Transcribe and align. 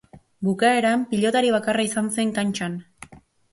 Bukaeran 0.47 1.03
pilotari 1.11 1.53
bakarra 1.57 1.85
izan 1.91 2.11
zen 2.19 2.35
kantxan. 2.41 2.83